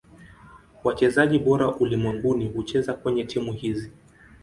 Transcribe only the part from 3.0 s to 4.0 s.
timu hizi.